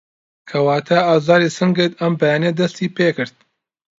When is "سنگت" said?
1.57-1.91